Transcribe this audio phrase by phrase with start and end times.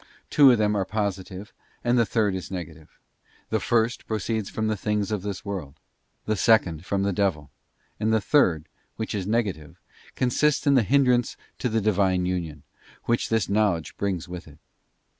[0.31, 1.53] Two of them are positive,
[1.83, 2.97] and the third is negative.
[3.51, 5.75] The first proceeds from the things of this world;_
[6.25, 7.51] the second from the devil;
[7.99, 9.79] and the third, which is negative,
[10.15, 12.63] consists in the hindrance to the Divine union,
[13.03, 14.57] which this knowledge brings with it.